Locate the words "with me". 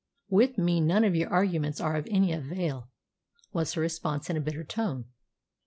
0.31-0.79